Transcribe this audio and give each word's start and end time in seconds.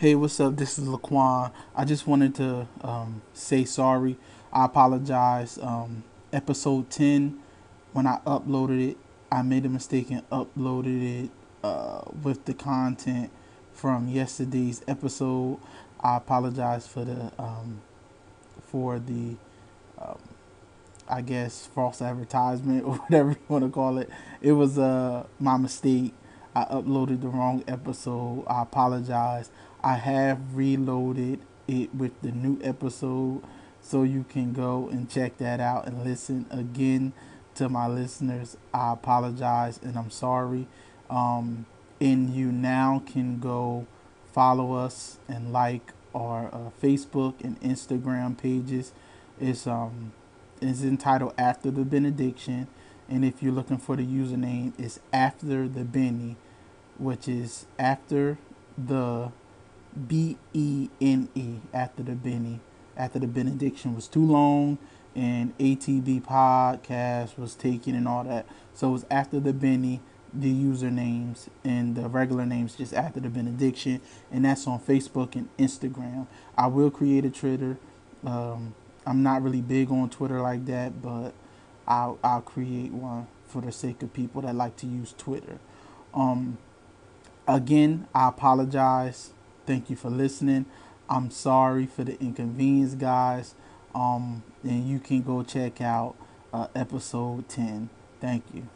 Hey, 0.00 0.14
what's 0.14 0.40
up? 0.40 0.56
This 0.56 0.78
is 0.78 0.88
Laquan. 0.88 1.52
I 1.76 1.84
just 1.84 2.06
wanted 2.06 2.34
to 2.36 2.66
um, 2.80 3.20
say 3.34 3.66
sorry. 3.66 4.16
I 4.50 4.64
apologize. 4.64 5.58
Um, 5.58 6.04
episode 6.32 6.88
10, 6.88 7.38
when 7.92 8.06
I 8.06 8.18
uploaded 8.26 8.92
it, 8.92 8.96
I 9.30 9.42
made 9.42 9.66
a 9.66 9.68
mistake 9.68 10.10
and 10.10 10.26
uploaded 10.30 11.24
it 11.24 11.30
uh, 11.62 12.00
with 12.22 12.46
the 12.46 12.54
content 12.54 13.30
from 13.74 14.08
yesterday's 14.08 14.80
episode. 14.88 15.58
I 16.00 16.16
apologize 16.16 16.86
for 16.86 17.04
the 17.04 17.30
um, 17.38 17.82
for 18.62 18.98
the 18.98 19.36
um, 19.98 20.18
I 21.10 21.20
guess 21.20 21.66
false 21.66 22.00
advertisement 22.00 22.84
or 22.86 22.94
whatever 22.94 23.32
you 23.32 23.36
want 23.48 23.64
to 23.64 23.70
call 23.70 23.98
it. 23.98 24.08
It 24.40 24.52
was 24.52 24.78
uh, 24.78 25.26
my 25.38 25.58
mistake. 25.58 26.14
I 26.54 26.64
uploaded 26.64 27.20
the 27.20 27.28
wrong 27.28 27.64
episode. 27.68 28.44
I 28.46 28.62
apologize. 28.62 29.50
I 29.82 29.94
have 29.94 30.56
reloaded 30.56 31.40
it 31.68 31.94
with 31.94 32.20
the 32.22 32.32
new 32.32 32.58
episode 32.62 33.42
so 33.80 34.02
you 34.02 34.24
can 34.28 34.52
go 34.52 34.88
and 34.88 35.08
check 35.08 35.38
that 35.38 35.60
out 35.60 35.86
and 35.86 36.04
listen 36.04 36.46
again 36.50 37.12
to 37.54 37.68
my 37.68 37.86
listeners. 37.86 38.56
I 38.74 38.92
apologize 38.92 39.80
and 39.82 39.96
I'm 39.96 40.10
sorry. 40.10 40.66
Um, 41.08 41.66
and 42.00 42.34
you 42.34 42.50
now 42.52 43.02
can 43.06 43.38
go 43.38 43.86
follow 44.32 44.74
us 44.74 45.18
and 45.28 45.52
like 45.52 45.92
our 46.14 46.46
uh, 46.52 46.70
Facebook 46.82 47.34
and 47.42 47.60
Instagram 47.60 48.36
pages. 48.36 48.92
It's 49.40 49.66
um 49.66 50.12
it's 50.60 50.82
entitled 50.82 51.34
After 51.38 51.70
the 51.70 51.84
Benediction, 51.84 52.68
and 53.10 53.24
if 53.24 53.42
you're 53.42 53.52
looking 53.52 53.78
for 53.78 53.96
the 53.96 54.06
username, 54.06 54.72
it's 54.78 55.00
After 55.12 55.68
the 55.68 55.84
Benny, 55.84 56.36
which 56.98 57.26
is 57.28 57.66
after 57.78 58.38
the 58.78 59.32
B 60.06 60.36
E 60.52 60.88
N 61.00 61.28
E 61.34 61.56
after 61.74 62.02
the 62.02 62.14
Benny. 62.14 62.60
After 62.96 63.18
the 63.18 63.26
benediction 63.26 63.94
was 63.94 64.06
too 64.06 64.24
long 64.24 64.78
and 65.16 65.56
ATB 65.58 66.22
podcast 66.22 67.38
was 67.38 67.54
taken 67.54 67.94
and 67.94 68.06
all 68.06 68.24
that. 68.24 68.46
So 68.74 68.90
it 68.90 68.92
was 68.92 69.06
after 69.10 69.40
the 69.40 69.52
Benny, 69.52 70.00
the 70.32 70.52
usernames 70.52 71.48
and 71.64 71.96
the 71.96 72.08
regular 72.08 72.46
names 72.46 72.76
just 72.76 72.94
after 72.94 73.18
the 73.18 73.28
benediction, 73.28 74.00
and 74.30 74.44
that's 74.44 74.66
on 74.66 74.78
Facebook 74.80 75.34
and 75.34 75.48
Instagram. 75.58 76.26
I 76.56 76.68
will 76.68 76.90
create 76.90 77.24
a 77.24 77.30
Twitter. 77.30 77.78
Um, 78.24 78.74
I'm 79.06 79.22
not 79.22 79.42
really 79.42 79.62
big 79.62 79.90
on 79.90 80.10
Twitter 80.10 80.40
like 80.40 80.66
that, 80.66 81.02
but 81.02 81.32
I'll 81.86 82.18
I'll 82.22 82.42
create 82.42 82.92
one 82.92 83.26
for 83.46 83.60
the 83.60 83.72
sake 83.72 84.02
of 84.02 84.12
people 84.12 84.42
that 84.42 84.54
like 84.54 84.76
to 84.76 84.86
use 84.86 85.14
Twitter. 85.16 85.58
Um, 86.14 86.58
again, 87.46 88.06
I 88.14 88.28
apologize. 88.28 89.30
Thank 89.66 89.90
you 89.90 89.96
for 89.96 90.10
listening. 90.10 90.66
I'm 91.08 91.30
sorry 91.30 91.86
for 91.86 92.04
the 92.04 92.20
inconvenience, 92.20 92.94
guys. 92.94 93.54
Um, 93.94 94.44
and 94.62 94.88
you 94.88 95.00
can 95.00 95.22
go 95.22 95.42
check 95.42 95.80
out 95.80 96.14
uh, 96.52 96.68
episode 96.74 97.48
10. 97.48 97.90
Thank 98.20 98.44
you. 98.54 98.68